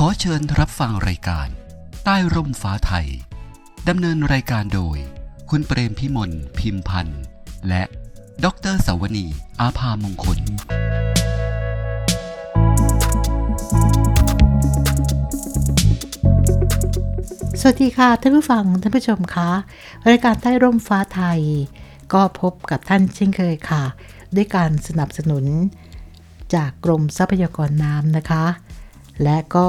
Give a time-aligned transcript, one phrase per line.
[0.00, 1.48] ขอเชิญรับฟังรายการ
[2.04, 3.06] ใต้ร่มฟ้าไทย
[3.88, 4.96] ดำเนินรายการโดย
[5.50, 7.22] คุณเปรมพิมลพิมพันธ์
[7.68, 7.82] และ
[8.44, 9.26] ดรสวนี
[9.60, 10.40] อาภามงคล
[17.60, 19.50] สวัสดีค่ะ ท่านผู้ฟัง ท่านผู้ชมคะ
[20.10, 21.40] รายการใต้ร่มฟ้าไทย
[22.12, 23.84] ก็พบกับท่านเช่นเคยค่ะ
[24.36, 25.44] ด้วยการสนับสนุน
[26.54, 28.44] จากกรมทรัพยากรน้ำนะคะ
[29.22, 29.68] และก็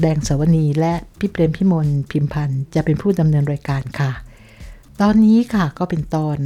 [0.00, 4.12] แดงสวนีและพี่เปรมพิมลพิมพันธ์จะเป็นผู้ดำเนินรายการค่ะ
[5.00, 6.38] ตอนนี้ค่ะก็เป็นตอน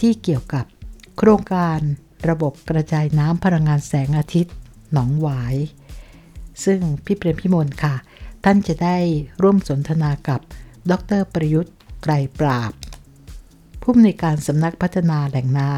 [0.00, 0.64] ที่เกี่ยวกับ
[1.16, 1.80] โครงการ
[2.28, 4.54] ระบบกระจายน้ำพลังงานแสงอาทิตย์
[4.92, 5.56] หนองหวาย
[6.64, 7.94] ซึ่งพี่เปรมพิมลค่ะ
[8.44, 8.96] ท่านจะได้
[9.42, 10.40] ร่วมสนทนากับ
[10.90, 12.72] ดรประยุทธ์ไกรปราบ
[13.80, 15.72] ผู้อำนวยการสำนักพัฒนาแหล่งน้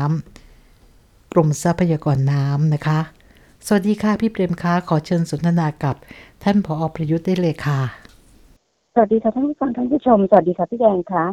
[0.64, 3.00] ำกรมทรัพยากรน้ำนะคะ
[3.70, 5.96] สวัสดีค่ะพี่เปรมคะขอเชิญสนทนากับ
[6.44, 7.80] ท่านผอประยุทธ์ได้เลยค่ะ
[8.94, 11.24] สวัสดีค่ะท่านผู้ฟังท่านผู้ชม สวัสดีค่ะพี่แดงค่ะ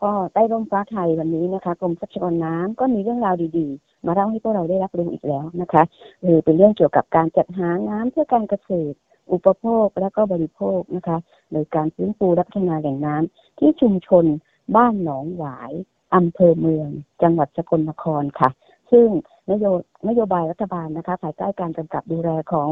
[0.00, 5.82] ก็ใต้ร่มฟ้าไทยวันนี้นะคะกรมทรัพยากรน้ำก็มีเรื่องราวดีๆ มาเล่าให้พวกเราได้รับรู้อีกแล้วนะคะ
[6.24, 8.96] คือเป็นเรื่องเกี่ยวกับการจัดหาน้ำเพื่อการเกษตร
[9.32, 11.18] อุปโภคและก็บริโภคนะคะ
[11.52, 14.24] โดยการฟื้นฟูและพัฒนาแหล่งน้ำที่ชุมชน
[14.76, 15.72] บ้านหนองหวาย
[16.14, 16.88] อำเภอเมือง
[17.22, 18.50] จังหวัดสกลนครค่ะ
[18.90, 19.08] ซึ่ง
[19.48, 19.66] นโย
[20.08, 22.68] นโยบายรัฐบาลนะคะภายใต้การกำกับดูแลของ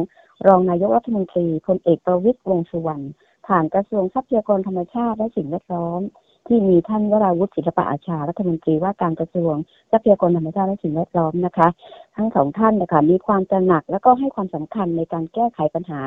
[0.47, 3.05] รองนายกรัฐมนตรีพลเอกประวิตรวงษ์สุวรรณ
[3.47, 6.01] ผ่านกระทรวงทรัพยากรธรรมชาติและสิ่งแวดล้อม
[6.47, 9.55] ที่มีท่านวราวุฒิศิลปะอาชารัฐมนตรีว่าการกระทรวง
[9.91, 11.69] ทรัพยากรธรรมชาติและสิ่งแวดล้อมนะคะ
[12.17, 16.01] ทั้งสองท่านนะคะมีความตระหนักและก็ให้ความสำคัญในการแก้ไขปัญหา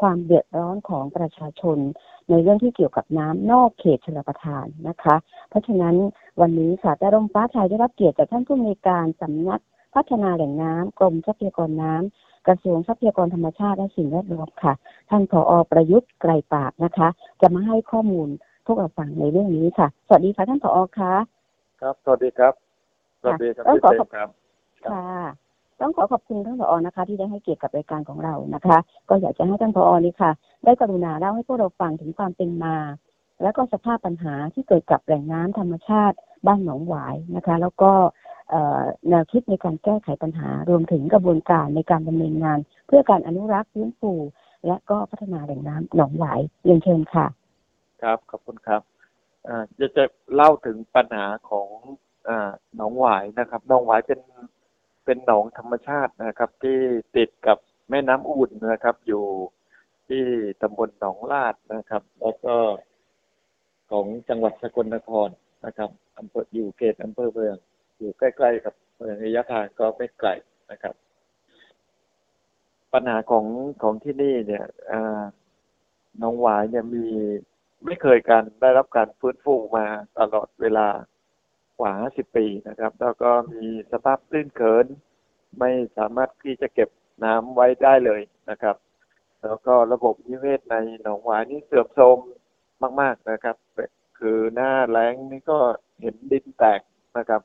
[0.00, 1.78] ความเดือดร้อนของประชาชน
[2.28, 5.16] ในเรื่องที่เกี่ยวกับน้ำนอกเขตชลประทานนะคะ
[5.48, 5.96] เพราะฉะนั้น
[6.40, 9.60] วันนี้ค่ะแต่ร่มฟ้าไทยได้รับเกียรติจากท่านผู้มีการสำนัก
[9.94, 14.72] พัฒนาแหล่งน้ำกรมทรัพยากรน้ำกระทรวงทรัพยากรธรรมชาติและสิ่งแวดล้อมค่ะ
[15.10, 17.08] ท่านผอประยุทธ์ไกรปราบนะคะ
[17.40, 18.28] จะมาให้ข้อมูล
[18.66, 21.14] พวกเราฟังในเรื่องนี้ค่ะ สวัสดีค่ะท่านผอคะ
[21.80, 22.52] ครับสวัสดีครับ
[23.22, 24.28] สวัสดีครับต้องพี่ขอเต้ขอบครับ
[24.90, 25.06] ค่ะ
[25.80, 30.30] ต้องขอขอบคุณท่านผอนะคะ ที่ได้ให้เกียรติกับรายการของเรานะคะ ก็อยากจะให้ท่านผอนี่ค่ะ
[30.64, 32.74] ได้กรุณาเล่าให้พวกเราฟังถึงความเป็นมา
[33.42, 36.16] และก็สภาพปัญหาที่เกิดกับแหล่งน้ำธรรมชาติ
[36.46, 37.92] บ้านหนองหวายนะคะ แล้วก็
[39.08, 44.12] แนวคิดในการแก้ไขปัญหารวมถึงกระบวนการในการดำเนินงาน เพื่อการอนุรักษ์ฟื้นฟู
[44.66, 47.26] และก็พัฒนาแหล่งน้ำหนองหวายเรียนเชิญค่ะ
[48.02, 48.82] ครับขอบคุณครับ
[49.48, 50.04] อ่าจะจะ
[50.34, 51.68] เล่าถึงปัญหาของ
[52.28, 52.30] อ
[52.76, 54.20] หนองหวายนะครับหนองหวายเป็น
[55.04, 56.78] เป็นหนองธรรมชาตินะครับ ที่
[57.16, 57.58] ติดกับ
[57.90, 59.24] แม่น้ำอุ่นนะครับ อยู่
[60.08, 60.24] ที่
[60.62, 62.56] ตำบลหนองลาดนะครับ แล้วก็
[63.92, 65.28] ของจังหวัดสกลนคร
[65.66, 67.56] นะครับอำเภออยู่เขตอำเภอเมือง
[67.98, 70.28] อยู่ใกล้ๆกับเมืองระยะทางก็ไม่ไกล
[70.70, 70.94] นะครับ
[72.92, 73.46] ปัญหาของ
[73.82, 75.22] ของที่นี่เนี่ยอ่า
[76.18, 77.06] หนองหวายเนี่ยมี
[77.84, 79.86] ไม่เคยการได้รับการฟื้นฟูมา
[80.18, 80.88] ตลอดเวลา
[81.80, 84.86] กว่า 50 ปีนะครับ แล้วก็มีสภาพตื้นเขิน
[85.58, 86.88] ไม่สามารถที่จะเก็บ
[87.24, 88.20] น้ำไว้ได้เลย
[88.50, 88.76] นะครับ
[89.42, 92.18] แล้วก็ระบบนิเวศในหนองหวายนี่เสื่อมโทรม
[93.00, 93.56] มาก ๆนะครับ
[94.18, 95.58] คือหน้าแล้งนี่ก็
[96.00, 96.80] เห็นดินแตก
[97.18, 97.42] นะครับ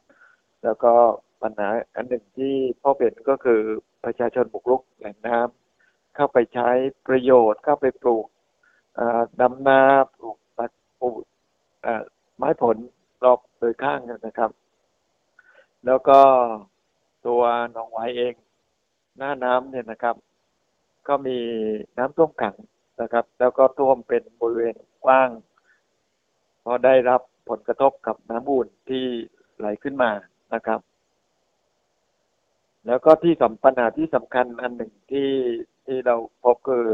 [0.64, 0.94] แล้วก็
[1.42, 3.62] ปัญหาอันหนึ่งที่พ่อเห็นก็คือ
[4.04, 6.70] ประชาชนบุกรุกแหล่งน้ำเข้าไปใช้
[7.08, 8.26] ประโยชน์เข้าไปปลูก
[9.00, 9.82] อ่าดำนา
[10.16, 11.24] ปลูกตัดปลูก
[12.38, 12.78] ไม้ผล
[13.24, 14.52] รอบโดยข้างกันนะครับ
[15.86, 16.20] แล้วก็
[17.28, 18.34] ตัวหนองหวายเอง
[19.18, 20.16] หน้าน้ำเนี่ยนะครับ
[21.08, 21.38] ก็มี
[21.98, 22.56] น้ำท่วมขัง
[23.02, 24.76] นะครับ แล้วก็ท่วมเป็นบริเวณ
[25.06, 25.30] กว้าง
[26.62, 29.06] เพราะได้รับผลกระทบกับน้ำอุ่นที่
[29.58, 30.12] ไหลขึ้นมา
[30.54, 30.80] นะครับ
[32.88, 35.30] แล้วก็ที่สำปัญหาที่สำคัญอันหนึ่งที่
[35.86, 36.86] ที่เราพบคือ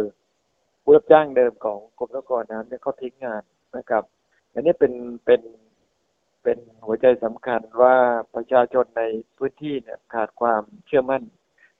[0.84, 3.44] ผู้รับจ้างเดิมของกรมทรัพยากรน้ำเนี่ยเขาทิ้งงาน
[3.78, 4.04] นะครับ
[4.54, 4.94] อันนี้เป็น
[5.26, 5.42] เป็น
[6.44, 7.96] เป็นหัวใจสำคัญว่า
[8.36, 9.04] ประชาชนใน
[9.38, 11.24] พื้นที่เนี่ยขาดความเชื่อมั่น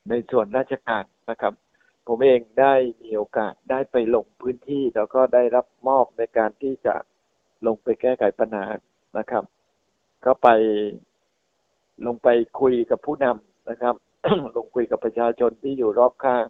[0.10, 1.54] ในส่วนราชการนะครับ
[2.08, 2.74] ผมเองได้
[3.04, 6.96] มีโอกาสได้ไปลงพื้นที่ แล้วก็ได้รับมอบในการที่จะ
[7.68, 8.66] ลงไปแก้ไขปัญหา
[9.18, 9.44] นะครับ
[10.26, 10.50] ก็ไป
[12.06, 12.28] ลงไป
[12.60, 13.96] คุยกับผู้นำนะครับ
[14.56, 16.46] ลงคุยกับประชาชนที่อยู่รอบข้าง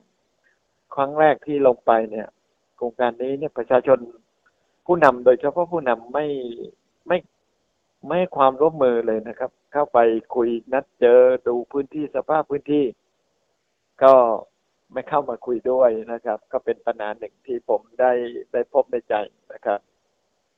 [0.95, 2.27] ครั้งแรกที่ลงไปเนี่ย
[2.75, 3.99] โครงการนี้เนี่ยประชาชน
[4.85, 6.25] ผู้นำโดยเฉพาะผู้นำไม่
[7.07, 7.17] ไม่
[8.06, 9.99] ไม่ให้ความร่วมมือเลยนะครับ เข้าไป
[10.35, 12.85] คุยนัดเจอดูพื้นที่สภาพพื้นที่
[14.03, 14.13] ก็
[14.94, 18.12] ไม่เข้ามาคุยด้วยนะครับ ก็เป็นปัญหาหนึ่งที่ผมได้
[18.54, 19.16] ได้พบในใจ
[19.54, 19.80] นะครับ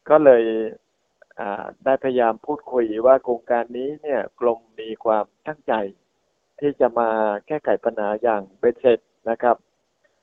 [0.09, 0.43] ก็เลย
[1.85, 5.73] ได้พยายามพูดคุยว่าโครงการนี้เนี่ยกรมมีความตั้งใจ
[6.59, 7.09] ที่จะมา
[7.47, 8.99] แก้ไขปัญหาอย่างเบ็ดเสร็จ
[9.29, 9.57] นะครับ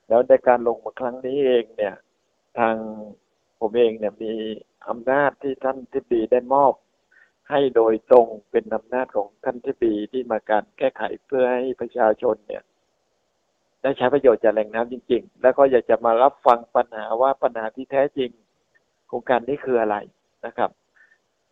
[0.08, 1.94] แล้วในการลงมาครั้งนี้เองเนี่ย
[2.58, 2.76] ทาง
[3.60, 4.32] ผมเองเนี่ยมี
[4.88, 6.72] อำนาจที่ท่านทิบดีได้มอบ
[7.50, 12.62] ให้โดยตรงเป็นอำนาจของท่านทิบดีที่มาการแก้ไขเพื่อให้ประชาชนเนี่ย
[13.82, 18.30] ได้ใช้ประโยชน์จากแหล่งน้ำจริง ๆ แล้วก็อยากจะมารับฟังปัญหาว่าปัญหาที่แท้จริง
[19.06, 19.96] โครงการนี้คืออะไร
[20.46, 20.70] นะครับ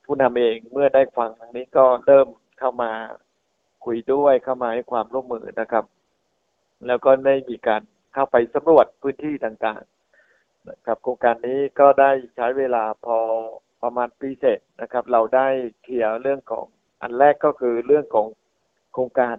[0.05, 2.27] ผู้นำเองเมื่อได้ฟังทางนี้ก็เริ่ม
[2.59, 2.93] เข้ามา
[3.85, 5.85] คุยด้วยเข้ามาให้ความร่วมมือนะครับ
[6.87, 7.82] แล้วก็ได้มีการ
[8.15, 13.19] เข้าไปสำรวจพื้นที่ต่างๆนะครับ โครงการนี้ก็ได้ใช้เวลาพอ
[13.83, 15.49] ประมาณปีเศษนะครับ เราได้
[15.83, 16.67] เคลียร์เรื่องของ
[17.03, 18.26] อันแรกก็คือเรื่องของ
[18.93, 19.37] โครงการ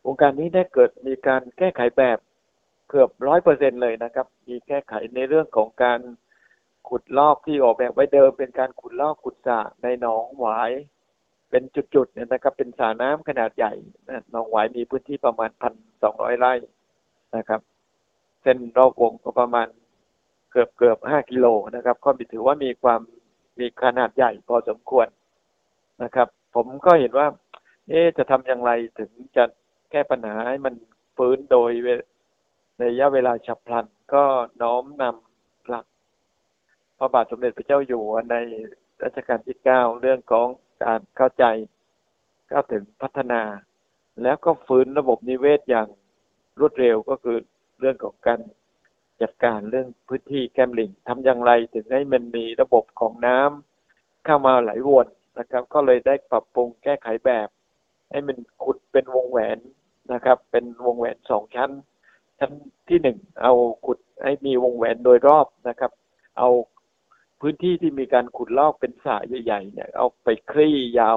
[0.00, 2.18] โครงการนี้ได้เกิดมีการแก้ไขแบบ
[2.88, 6.00] เกือบร้อยเปอร์เซ็นเลยนะครับ มีแก้ไขในเรื่องของการ
[6.88, 10.70] ขุดลอกที่ออกแบบไว้เดิม เป็นการขุดลอกขุดสระในหนองหวาย
[11.50, 11.62] เป็น
[11.94, 13.72] จุดๆเนี่ยนะครับ เป็นสระน้ำขนาดใหญ่
[14.08, 16.52] นะหนองหวายมีพื้นที่ประมาณพันสองร้อยไร่
[17.36, 17.60] นะครับ
[18.42, 19.68] เส้นรอบวงก็ประมาณ
[20.50, 23.00] เกือบเกือบห้ากิโลนะครับ ก็ถือว่ามีความ
[23.58, 25.06] มีขนาดใหญ่พอสมควร
[26.02, 27.26] นะครับ ผมก็เห็นว่า
[27.88, 29.44] เอ๊จะทำอย่างไรถึงจะ
[29.90, 30.74] แก้ปัญหาให้มัน
[31.16, 31.70] ฟื้นโดย
[32.78, 34.24] ในระยะเวลาฉับพลัน ก็
[34.62, 35.86] น้อมนำหลัก
[36.98, 38.36] พระบาทสมเด็จพระเจ้าอยู่หัวใน
[39.04, 40.48] รัชกาลที่เก้าเรื่องของ
[40.84, 41.44] การเข้าใจ
[42.50, 43.42] ก้าถึงพัฒนา
[44.22, 45.88] แล้วก็ฟื้นระบบนิเวศอย่าง
[46.60, 47.38] รวดเร็วก็คือ
[47.80, 48.40] เรื่องของการ
[49.22, 55.06] จัดการเรื่องพื้นที่แก้มลิงทำอย่างไรถึงให้มันมีระบบของน้ำเข้ามาไหลวน
[55.38, 57.48] นะครับ ก็เลยได้ปรับปรุงแก้ไขแบบ
[58.10, 59.58] ให้มันขุดเป็นวงแหวน
[60.12, 61.70] นะครับ เป็นวงแหวนสองชั้น
[62.38, 62.52] ชั้น
[62.88, 63.52] ที่หนึ่งเอา
[63.86, 65.92] ขุดให้มีวงแหวนโดยรอบนะครับ
[66.38, 66.48] เอา
[67.40, 71.16] พื้นที่ที่มีการขุดลอกเป็นสระใหญ่ๆเนี่ยเอาไปคลี่ยาว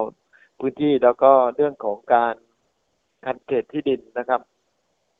[0.60, 2.34] พื้นที่แล้วก็เรื่องของการ
[3.24, 4.40] คันเขตที่ดินนะครับ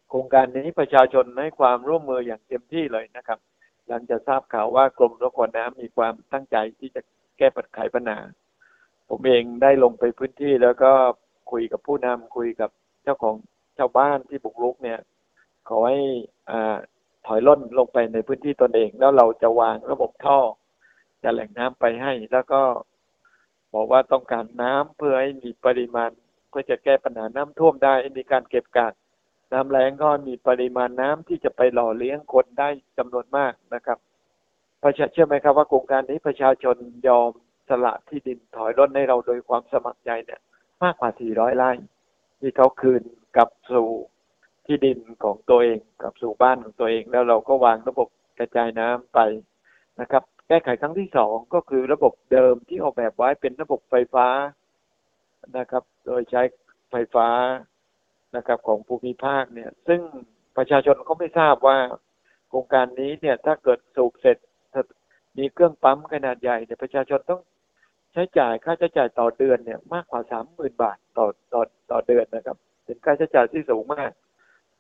[0.09, 3.39] โครงการนี้ประชาชนให้ความร่วมมืออย่างเต็มที่เลยนะครับ
[3.89, 7.01] หลังจากทราบข่าวว่ากรมรบกวนน้ำมีความตั้งใจที่จะ
[7.39, 8.19] แก้ปัญหาปัญหา
[9.09, 10.93] ผมเองได้ลงไปพื้นที่แล้วก็
[11.51, 12.71] คุยกับผู้นำคุยกับ
[13.03, 13.35] เจ้าของ
[13.79, 14.99] ชาวบ้านที่บุกรุกเนี่ย
[15.69, 16.01] ขอให้
[16.51, 16.77] อ่า
[17.27, 20.39] ถอยล่นลงไปในพื้นที่ตนเอง แล้วเราจะวางระบบท่อ
[21.23, 22.63] จะแหล่งน้ำไปให้ แล้วก็
[23.75, 26.11] บอกว่าต้องการน้ำเพื่อให้มีปริมาณ
[26.49, 28.93] เพื่อจะแก้ปัญหาน้ำท่วมได้มีการเก็บกัก
[29.53, 32.69] น้ำแล้งก็มีปริมาณน้ำที่จะไปหล่อเลี้ยงคนได้
[32.99, 33.99] จำนวนมากนะครับ
[34.83, 36.77] ประชาเชื่อไหมครับว่าโครงการนี้ประชาชน
[37.09, 37.31] ยอม
[37.69, 40.41] สละที่ดินถอยร่นให้เราโดยความสมัครใจเนี่ย
[40.83, 41.71] มากกว่า 400 ไร่
[42.47, 43.03] ที่เขาคืน
[43.37, 43.89] กลับสู่
[44.67, 48.09] ที่ดินของตัวเองกลับสู่บ้านของตัวเอง แล้วเราก็วางระบบ
[48.39, 49.19] กระจายน้ำไป
[50.01, 54.27] นะครับ แก้ไขครั้งที่สองก็คือระบบเดิมที่ออกแบบไว้เป็นระบบไฟฟ้า
[55.59, 56.43] นะครับ โดยใช้
[56.91, 57.29] ไฟฟ้า
[58.37, 60.01] นะครับของภูมิภาคเนี่ย ซึ่ง
[60.57, 61.79] ประชาชนเขาไม่ทราบว่า
[62.49, 64.39] โครงการนี้เนี่ยถ้าเกิดสูบเสร็จ
[65.39, 67.41] มีเครื่องปั๊มขนาดใหญ่เนี่ยประชาชนต้อง
[68.15, 74.11] ใช้จ่ายค่าใช้จ่ายต่อเดือนเนี่ยมากกว่าสามหมื่นบาทต่อต่อต่อเดือนนะครับ เป็นค่าใช้จ่ายที่สูงมาก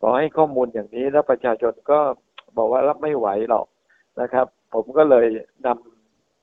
[0.00, 2.00] ขอให้ข้อมูลอย่างนี้แล้วประชาชนก็
[2.56, 3.66] บอกว่ารับไม่ไหวหรอก
[4.20, 5.26] นะครับ ผมก็เลย
[5.66, 5.68] น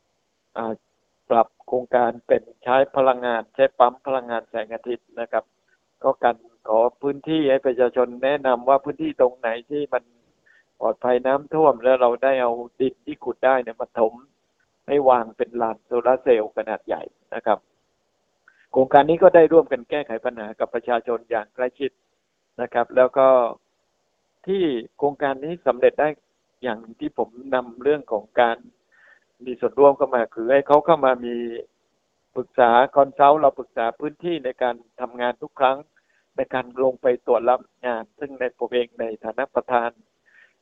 [0.08, 5.44] ำปรับโครงการเป็นใช้พลังงาน ใช้ปั๊มพลังงานแสงอาทิตย์นะครับ
[6.04, 6.36] ก็กัน
[6.68, 10.04] ขอพื้นที่ให้ประชาชนแนะนำว่าพื้นที่ตรงไหนที่มัน
[10.80, 14.14] ปลอดภัยน้ำท่วมแล้วเราได้เอาดินที่ขุดได้เนี่ยมาถม
[14.88, 17.04] ให้วางเป็นลานโซลาเซลล์ขนาดใหญ่
[17.36, 17.60] นะครับ
[18.72, 21.92] โครงการนี้ก็ได้ร่วมกันแก้ไขปัญหากับประชาชนอย่างใกล้ชิด
[22.62, 23.28] นะครับ แล้วก็
[24.48, 24.64] ที่
[24.98, 26.10] โครงการนี้สำเร็จได้
[26.64, 28.58] อย่างที่ผมนำเรื่องของการ
[29.46, 31.36] มีส่วนร่วมเข้ามาคือให้เขาเข้ามามี
[32.36, 35.78] ปรึกษาคอนซัลท์เราปรึกษาพื้นที่ในการทำงานทุกครั้ง
[36.38, 39.90] ในการลงไปตรวจรับงาน ซึ่งในผมเองในฐานะประธาน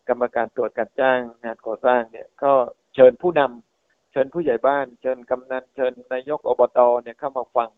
[0.07, 2.51] กรรมการตรวจการจ้างงานก่อสร้างเนี่ย ก็
[2.95, 3.68] เชิญผู้นำ
[4.11, 7.69] เชิญผู้ใหญ่บ้าน เชิญกำนันเชิญนายกอบตเนี่ยเข้ามาฟัง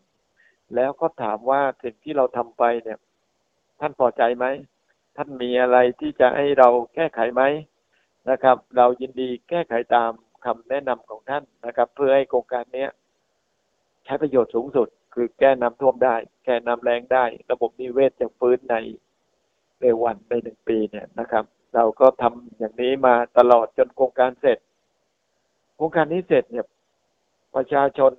[0.74, 2.98] แล้วก็ถามว่าสิ่งที่เราทำไปเนี่ย
[3.80, 4.46] ท่านพอใจไหม
[5.16, 7.42] ท่านมีอะไรที่จะให้เราแก้ไขไหม
[8.30, 10.10] นะครับ เรายินดีแก้ไขตาม
[10.44, 12.90] คำแนะนำของท่านนะครับ เพื่อให้โครงการเนี้ย
[14.04, 18.76] ใช้ประโยชน์สูงสุด คือแก้น้ำท่วมได้ แก้น้ำแรงได้ ระบบนิเวศจะฟื้นใน
[19.80, 24.58] เร็ววันในหนึ่งปีเนี่ยนะครับ เราก็ทำอย่างนี้มาตลอดจนโครงการเสร็จ
[25.82, 26.66] รงการนี้เสร็จเนี่ย
[27.56, 28.12] ประชาชน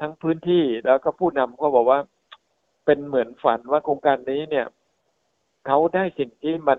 [0.00, 2.00] ทั้งพื้นที่แล้วก็ผู้นำก็บอกว่า
[2.84, 4.66] เป็นเหมือนฝันว่าโครงการนี้เนี่ย
[5.66, 6.78] เขาได้สิ่งที่มัน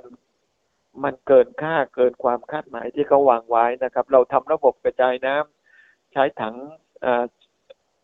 [1.04, 6.56] มันเกินค่าเกินความคาดหมายที่เขาวางไว้นะครับ เราทำระบบกระจายน้ำใช้ถัง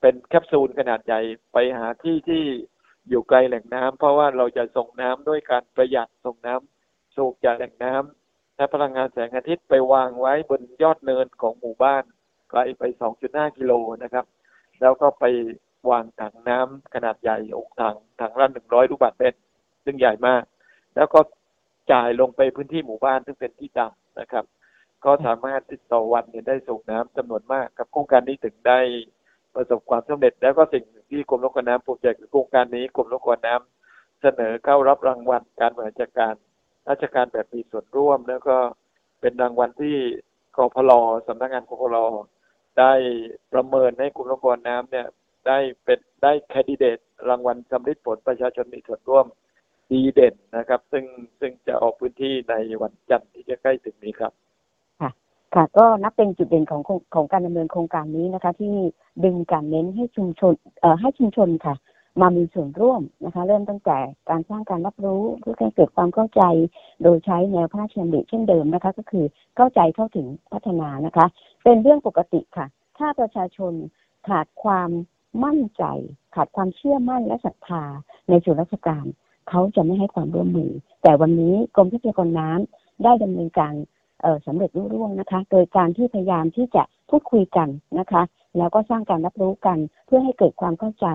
[0.01, 1.21] เป็นแคปซูลขนาดใหญ่
[1.53, 2.43] ไปหาที่ที่
[3.09, 7.93] อยู่ไกลแหล่งน้ำเพราะว่าเราจะส่งน้ำด้วยการประหยัดส่งน้ำสูบจากแหล่งน้
[8.55, 12.03] ใช้พลังงานแสงอาทิตย์ไปวางไว้บนยอดเนินของหมู่บ้าน
[12.49, 12.83] ไกลไป
[13.21, 13.71] 2.5 กิโล
[14.03, 14.25] นะครับ
[14.81, 15.25] แล้วก็ไป
[15.89, 19.39] วางถังน้ำขนาดใหญ่อกถังถังละ100 ลูกบาศก์เมตร
[19.85, 20.43] ซึ่งใหญ่มาก
[20.95, 21.19] แล้วก็
[21.91, 24.45] จ่ายลงไปพื้นที่หมู่บ้านซึ่งเป็นที่ต่ำนะครับ
[25.05, 28.79] ก็สามารถติดต่อวันเนี่ยได้สูบน้ำจำนวนมากกับโครงการนี้ถึงได้
[29.55, 36.35] ประสบความสำเร็จ แล้วก็สิ่งหนึ่งที่กรมรบกวนน้ำภูมิใจคือโครงการนี้กรมรบกวนน้ำเสนอเข้ารับรางวัลการบริหารจัดการ
[36.89, 38.57] ราชการแบบมีส่วนร่วม แล้วก็
[39.21, 39.95] เป็นรางวัลที่
[40.55, 40.91] กพล
[41.27, 41.97] สำนักงานกพล
[42.79, 42.93] ได้
[43.53, 45.07] ประเมินให้กรมรบกวนน้ำเนี่ย
[45.47, 46.97] ได้เป็นได้แคนดิเดต
[47.29, 49.25] รางวัลสำลิดผลประชาชนมีส่วนร่วม
[49.91, 51.05] ดีเด่นนะครับ ซึ่ง
[51.39, 54.33] ซึ่งจะออกพื้นที่ในวันจันทร์ที่จะใกล้ถึงนี้ครับ
[55.55, 58.75] ค่ะก็นับเป็นจุดเด่นของโครงของการดำเนินโครงการนี้นะคะ ที่
[59.23, 61.75] ดึงการเน้นให้ชุมชนเอ่อให้ชุมชนค่ะ
[62.21, 63.97] มามีส่วนร่วมนะคะ เริ่มตั้งแต่
[64.29, 66.41] การสร้างการรับรู้เพื่อให้เกิดความเข้าใจ
[67.03, 71.25] โดยใช้แนวพระราชดำริเช่นเดิมนะคะ ก็คือเข้าใจเข้าถึงพัฒนานะคะ
[71.63, 72.65] เป็นเรื่องปกติค่ะ
[72.97, 73.73] ถ้าประชาชน
[74.27, 74.89] ขาดความ
[75.43, 75.83] มั่นใจ
[76.35, 77.83] ขาดความเชื่อมั่นและศรัทธา
[78.29, 79.05] ในส่วนราชการ
[79.49, 80.71] เขาจะไม่ให้ความร่วมมือ
[81.03, 83.73] แต่วันนี้กรมทรัพยากรน้ำได้ดำเนินการ
[84.21, 87.69] เอ่อสำเร็จรุ่ร่วงนะคะ โดยการที่พยายามที่จะพูดคุยกัน
[87.99, 88.21] นะคะ
[88.57, 91.07] แล้วก็สร้างการรับรู้กันเพื่อให้เกิดความเข้าใจ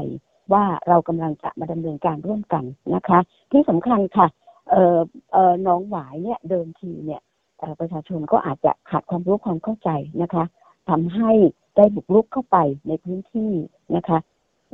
[0.52, 2.64] ว่าเรากำลังจะมาดำเนินการร่วมกัน
[2.94, 3.18] นะคะ
[3.52, 4.26] ที่สำคัญค่ะ
[4.70, 4.98] เอ่อ
[5.32, 7.20] เอ่อน้องหวายเนี่ยเดิมทีเนี่ย
[7.80, 9.90] ประชาชนก็อาจจะขาดความรู้ความเข้าใจ
[10.22, 10.44] นะคะ
[10.90, 11.30] ทำให้
[11.76, 12.56] ได้บุกรุกเข้าไป
[12.88, 13.52] ในพื้นที่
[13.96, 14.18] นะคะ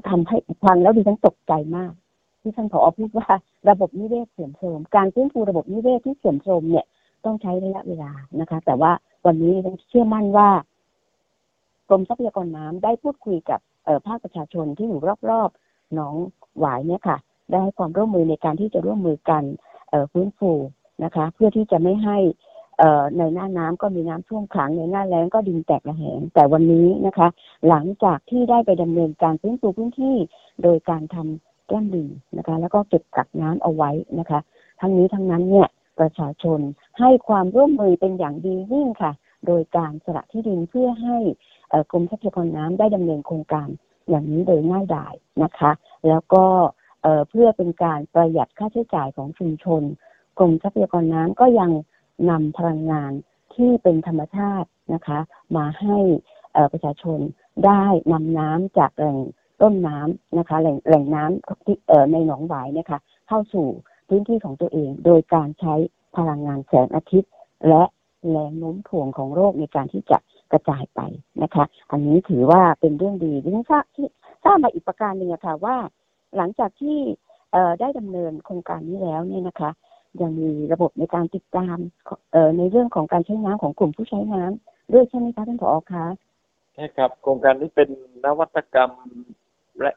[0.09, 1.93] ทำให้ฟังแล้วดิฉันตกใจมาก
[2.41, 3.29] ที่ท่านผอพูดว่า
[3.71, 6.85] ระบบนิเวศเสื่อมโทรมการฟื้นฟูระบบนิเวศที่เสื่อมโทรมเนี่ย
[7.25, 8.93] ต้องใช้ระยะเวลานะคะ แต่ว่า
[9.27, 10.49] วันนี้ดิฉันเชื่อมั่นว่า
[11.89, 13.61] กรมทรัพยากรน้ำได้พูดคุยกับ
[14.07, 15.51] ภาคประชาชนที่อยู่รอบ
[15.95, 16.15] หนอง
[16.61, 17.17] หวายเนี่ยค่ะ
[17.51, 19.43] ได้ให้ความร่วมมือในการที่จะร่วมมือกัน
[20.13, 20.53] ฟื้นฟู
[21.05, 22.19] นะคะ เพื่อที่จะไม่ให้
[23.19, 27.29] ในหน้าน้ำก็มีน้ำท่วมขังในหน้าแล้งก็ดินแตกระแหง แต่วันนี้นะคะ
[27.69, 30.17] หลังจากที่ได้ไปดำเนินการฟื้นฟูพื้นที่
[30.63, 34.41] โดยการทำแก้มลิงนะคะ แล้วก็เก็บกักน้ำเอาไว้นะคะ
[34.81, 36.61] ทั้งนี้ทั้งนั้นเนี่ยประชาชน
[36.99, 39.13] ให้ความร่วมมือเป็นอย่างดียิ่งค่ะ
[39.47, 41.17] โดยการสละที่ดินเพื่อให้
[41.91, 43.69] กรมทรัพยากรน้ำได้ดำเนินโครงการ
[44.09, 45.71] อย่างนี้โดยง่ายดายนะคะ
[46.09, 46.45] แล้วก็
[47.29, 49.83] เพื่อเป็นการประหยัดค่าใช้จ่ายของชุมชน
[50.39, 51.71] กรมทรัพยากรน้ำก็ยัง
[52.31, 53.13] นำพลังงาน
[53.55, 55.19] ที่เป็นธรรมชาตินะคะ
[55.57, 55.99] มาให้
[56.73, 57.19] ประชาชน
[57.67, 59.19] ได้นำน้ำจากแหล่ง
[59.63, 61.77] ต้นน้ำนะคะแหล่งแหล่งน้ำที่
[62.13, 63.67] ในหนองหวายนี่ยค่ะเข้าสู่
[64.09, 65.75] พื้นที่ของตัวเอง โดยการใช้
[66.17, 67.31] พลังงานแสงอาทิตย์
[67.69, 67.83] และ
[68.31, 70.19] แรงโน้มถ่วงของโลกในการที่จะ
[70.53, 71.01] กระจายไป
[71.43, 74.07] นะคะ อันนี้ถือว่าเป็นเรื่องดีดิฉันทราบที่
[74.45, 75.77] ทราบมาอีกประการหนึ่งค่ะว่า
[76.37, 76.99] หลังจากที่
[77.81, 79.71] ได้ดำเนินโครงการนี้แล้วเนี่ยนะคะ
[80.23, 81.77] ยังมีระบบในการติดตาม
[82.59, 86.07] ในเรื่องของการใช้น้ำของกลุ่มผู้ใช้น้ำด้วยใช่ไหมคะท่านผอคะ
[86.75, 87.89] ใช่ครับ โครงการนี้เป็น
[88.25, 88.93] นวัตกรรม
[89.81, 89.93] และ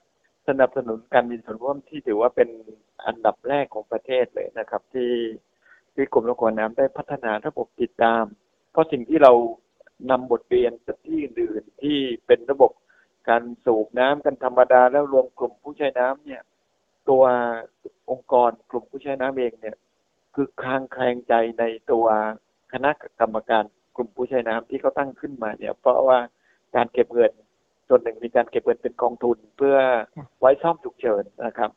[0.47, 2.49] สนับสนุนการมีส่วนร่วมที่ถือว่าเป็น
[3.05, 5.11] อันดับแรกของประเทศเลยนะครับ ที่
[5.93, 8.23] ที่กรมรบกวนน้ำได้พัฒนาระบบติดตาม
[8.71, 9.31] เพราะสิ่งที่เรา
[10.09, 12.71] นำบทเรียนจากที่อื่นๆที่เป็นระบบ
[13.29, 16.41] การสูบน้ำกันธรรมดาแล้วรวมกลุ่มผู้ใช้น้ำเนี่ย
[17.09, 17.23] ตัว
[18.09, 19.77] องค์กรกลุ่มผู้ใช้น้ำเองเนี่ย
[20.35, 22.07] คือคลางแคลงใจในตัว
[22.73, 23.63] คณะกรรมการ
[23.95, 26.19] กลุ่มผู้ใช้น้ำที่เขาตั้งขึ้นมาเนี่ย เพราะว่า
[26.75, 27.31] การเก็บเงิน
[27.87, 29.77] ส่วนหนึ่งมีการเก็บเงินเป็นกองทุนเพื่อ
[30.39, 31.69] ไว้ซ่อมฉุกเฉินนะครับ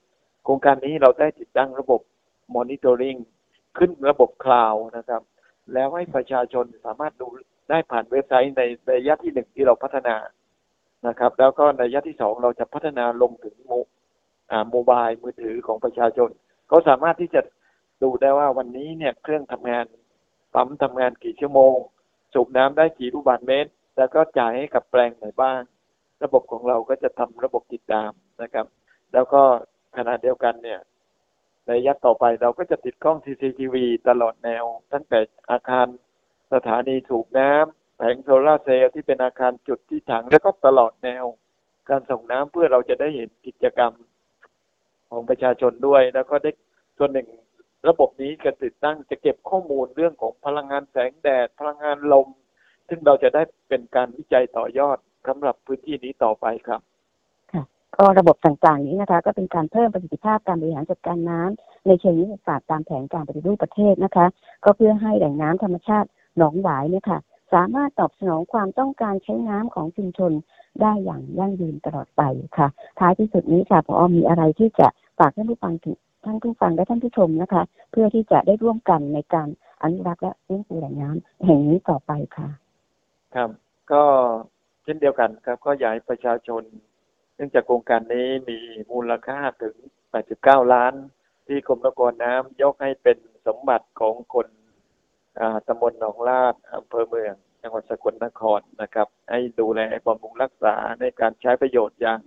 [0.45, 2.01] โครงการนี้เราได้ติดตั้งระบบ
[2.55, 3.17] monitoring
[3.79, 5.23] ขึ้นระบบ cloud นะครับ
[5.73, 7.29] แล้วให้ประชาชนสามารถดู
[7.69, 8.63] ได้ผ่านเว็บไซต์ใน
[8.95, 10.17] ระยะที่หนึ่งที่เราพัฒนา
[11.09, 13.73] นะครับ แล้วก็ในระยะที่สองเราจะพัฒนาลงถึงโม
[14.51, 16.31] อ่า mobile มือถือของประชาชน
[16.69, 17.41] เขาสามารถที่จะ
[18.03, 19.87] ดูได้ว่าวันนี้เนี่ยเครื่องทำงาน
[20.55, 21.75] ปั๊มทำงานกี่ชั่วโมง
[22.33, 25.61] สูบน้ำได้กี่ลูกบาศก์เมตร แล้วก็จ่ายให้กับแปลงไหนบ้าง
[26.25, 28.11] ระบบของเราก็จะทำระบบติดตาม
[28.43, 28.67] นะครับ
[29.13, 29.43] แล้วก็
[29.97, 30.81] ขณะเดียวกันเนี่ย
[31.67, 33.77] ในระยะต่อไปเราก็จะติดกล้อง CCTV
[34.09, 35.19] ตลอดแนว ตั้งแต่
[35.51, 35.87] อาคาร
[36.53, 41.25] สถานีสูบน้ำแผงโซลาร์เซลล์ที่เป็นอาคารจุดที่ถัง แล้วก็ตลอดแนว
[41.91, 43.93] การส่งน้ำเพื่อเราจะได้เห็นกิจกรรม
[45.11, 46.51] ของประชาชนด้วย แล้วก็ได้
[46.99, 47.29] ส่วนหนึ่ง
[47.89, 52.29] ระบบนี้จะติดตั้งจะเก็บข้อมูลเรื่องของพลังงานแสงแดด พลังงานลม
[52.89, 56.81] ซึ่งเราจะได้เป็นการวิจัยต่อยอดสำหรับพื้นที่นี้ต่อไปครับ
[57.97, 64.27] ก็ระบบต่างๆนี้นะคะ ก็เป็นการเพิ่มประสิทธิภาพการบริหารจัดการน้ำในเชิงยุทธศาสตร์ตามแผนการปฏิรูปประเทศนะคะ
[64.65, 67.19] ก็เพื่อให้แหล่งน้ำธรรมชาติ หนองหวายเนี่ยค่ะ
[67.53, 70.33] สามารถตอบสนองความต้องการใช้น้ำของชุมชน
[70.83, 72.23] ได้อย่างยั่งยืนตลอดไป
[72.59, 74.87] ค่ะ ท้ายที่สุดนี้ค่ะพอมีอะไรที่จะ
[75.19, 79.49] ฝากท่านผู้ฟังถึงท่านผู้ฟังและท่านผู้ชมนะคะ เพื่อที่จะได้ร่วมกันในการ
[79.83, 82.49] อนุรักษ์และฟื้นฟูแหล่งน้ำแห่งนี้ต่อไปค่ะ
[83.35, 83.51] ครับ
[83.93, 84.03] ก็
[84.85, 86.63] เช่นเดียวกันครับ ก็อยากให้ประชาชน
[87.35, 88.59] เนื่องจากโครงการนี้มี
[88.91, 89.77] มูลค่าถึง
[90.25, 90.95] 89 ล้าน
[91.47, 94.47] ที่กรมนครน้ำยกให้เป็นสมบัติของคน
[95.69, 102.21] ตำบลหนองลาดอำเภอเมืองจังหวัดสกลนครนะครับ ให้ดูแลบำรุงรักษาในการใช้ประโยชน์อย่าง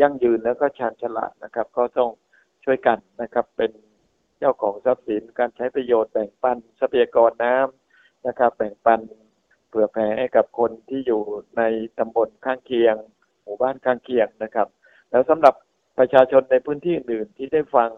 [0.00, 2.10] ยั่งยืนแล้วก็ชาญฉลาดนะครับ ก็ต้อง
[2.64, 3.70] ช่วยกันนะครับ เป็น
[4.38, 9.00] เจ้าของทรัพย์สินการใช้ประโยชน์แบ่งปันทรัพยากรน้ำนะครับ แบ่งปัน
[9.68, 11.22] เผื่อแผ่ให้กับคนที่อยู่
[11.56, 11.62] ใน
[11.98, 12.96] ตำบลข้างเคียง
[13.42, 14.68] หมู่บ้านข้างเคียงนะครับ
[15.10, 15.54] แล้วสำหรับ
[15.98, 17.90] ประชาชนในพื้นที่อื่นที่ได้ฟัง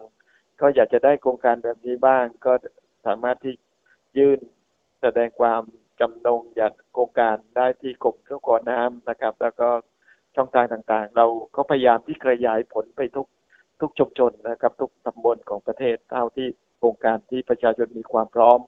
[0.61, 2.53] ก็อยากจะได้โครงการแบบนี้บ้างก็
[3.05, 3.53] สามารถที่
[4.17, 4.39] ยื่น
[5.01, 5.61] แสดงความ
[5.99, 9.69] จำนงอยากโครงการได้ที่กรมเจ้าของน้ำนะครับ แล้วก็
[10.35, 13.27] ช่องทางต่างๆ เราก็พยายามที่ขยายผลไปทุก
[13.81, 18.59] ทุกชุมชนนะครับ ทุกตำบลของประเทศเท่าที่โครงการที่ประชาชนมีความพร้อม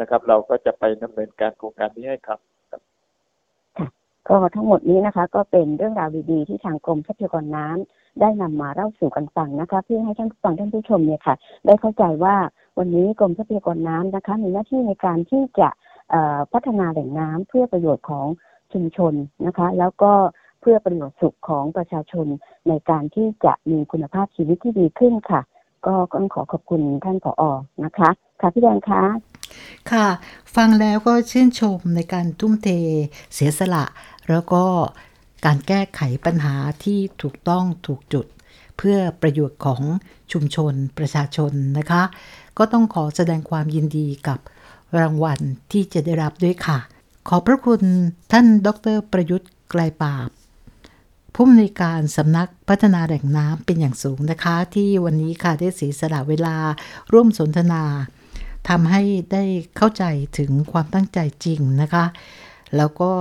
[0.00, 2.40] นะครับ เราก็จะไปดำเนินการโครงการนี้ให้ครับ
[4.28, 11.34] ก็ทั้งหมดนี้นะคะ ก็เป็นเรื่องราวดีๆที่ทางกรมทรัพยากรน้ำได้นำมาเล่าสู่กันฟังนะคะ เพื่อให้ท่านฟังท่านผู้ชมเนี่ยค่ะ
[11.66, 12.34] ได้เข้าใจว่า
[12.78, 15.68] วันนี้กรมทรัพยากรน้ำนะคะ มีหน้าที่ในการที่จะ
[16.52, 18.26] พัฒนาแหล่งน้ำเพื่อประโยชน์ของ
[18.72, 19.12] ชุมชน
[19.46, 20.12] นะคะ แล้วก็
[20.60, 22.26] เพื่อประโยชน์สุขของประชาชน
[22.68, 25.40] ในการที่จะมีคุณภาพชีวิตที่ดีขึ้นค่ะ
[25.86, 27.52] ก็ต้องขอขอบคุณท่านผออ
[27.84, 29.02] นะคะ ค่ะพี่แดงคะ
[29.90, 30.06] ค่ะ
[30.56, 32.68] ฟังแล้วก็ชื่นชมในการทุ่มเท
[33.34, 33.84] เสียสละ
[34.30, 34.64] แล้วก็
[35.46, 36.54] การแก้ไขปัญหา
[36.84, 38.26] ที่ถูกต้องถูกจุด
[38.78, 39.82] เพื่อประโยชน์ของ
[40.32, 42.02] ชุมชนประชาชนนะคะ
[42.58, 44.38] ก็ต้องขอแสดงความยินดีกับ
[44.98, 45.40] รางวัล
[45.72, 46.78] ที่จะได้รับด้วยค่ะ
[47.28, 47.82] ขอพระคุณ
[48.32, 50.28] ท่านดรประยุทธ์ไกลปาบ
[51.34, 56.56] ผู้อำนวยการสำนักพัฒนาแหล่งน้ำเป็นอย่างสูงนะคะ ที่วันนี้ค่ะได้เสียสละเวลา
[57.12, 57.82] ร่วมสนทนา
[58.68, 59.44] ทำให้ได้
[59.76, 60.04] เข้าใจ
[60.38, 62.04] ถึงความตั้งใจจริงนะคะ
[62.76, 63.12] แล้วก็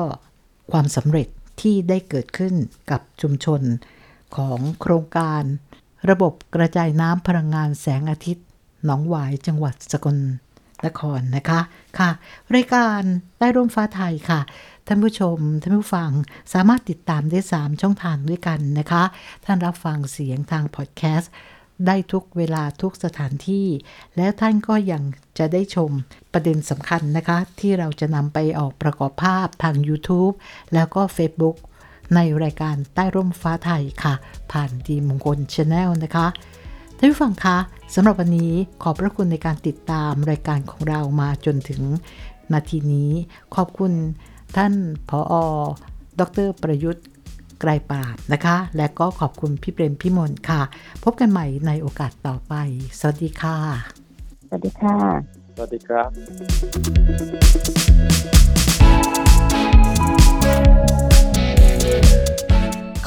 [0.71, 1.27] ความสำเร็จ
[1.61, 2.53] ที่ได้เกิดขึ้น
[2.91, 3.61] กับชุมชน
[4.35, 5.43] ของโครงการ
[6.09, 8.44] ระบบกระจายน้ำพลังงานแสงอาทิตย์
[8.85, 10.17] หนองหวายจังหวัดสกล
[10.85, 11.59] นครนะคะ
[11.99, 12.09] ค่ะ
[12.55, 13.01] รายการ
[13.37, 14.39] ใต้ร่มฟ้าไทยค่ะ
[14.87, 16.11] ท่านผู้ชม ท่านผู้ฟัง
[16.53, 19.03] สามารถติดตามได้ 3 ช่องทางด้วยกันนะคะ
[19.45, 21.31] ท่านรับฟังเสียงทางพอดแคสต์
[21.87, 23.67] ได้ทุกเวลาทุกสถานที่
[24.15, 25.03] และท่านก็ยัง
[25.37, 25.91] จะได้ชม
[26.33, 30.33] ประเด็นสำคัญนะคะ ที่เราจะนำไปออกประกอบภาพทาง YouTube
[30.73, 31.57] แล้วก็ Facebook
[32.15, 34.13] ในรายการใต้ร่มฟ้าไทยค่ะ
[34.51, 36.27] ผ่านดีมงคลชาแนลนะคะ
[36.97, 37.57] ท่านผู้ฟังคะ
[37.95, 38.53] สำหรับวันนี้
[38.83, 41.81] ขอบพระคุณในการติดตามรายการของเรามาจนถึง
[42.53, 43.11] นาทีนี้
[43.55, 43.91] ขอบคุณ
[44.57, 44.73] ท่าน
[45.09, 45.33] ผอ.
[46.19, 47.05] ดร.ประยุทธ์
[47.59, 50.61] ไกรปราบนะคะ และก็ขอบคุณพี่เปรมพิมลค่ะ
[51.03, 52.53] พบกันใหม่ในโอกาสต่อไป
[52.99, 53.57] สวัสดีค่ะ
[54.47, 54.95] สวัสดีค่ะ
[55.55, 56.09] สวัสดีครับ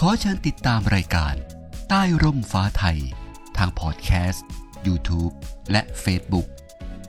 [0.00, 1.34] ขอเชิญติดตามรายการ
[1.88, 2.98] ใต้ร่มฟ้าไทย
[3.58, 4.44] ทางพอดแคสต์
[4.86, 5.32] YouTube
[5.70, 6.46] และ Facebook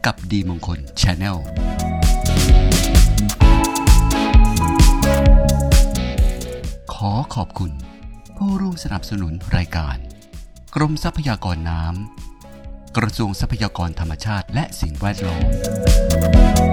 [0.06, 1.38] กับดีมงคล Channel
[6.94, 7.72] ขอขอบคุณ
[8.38, 9.98] ผู้ร่วมสนับสนุนรายการ
[10.76, 16.69] กรมทรัพยากรน้ำกระทรวงทรัพยากรธรรมชาติและสิ่งแวดล้อม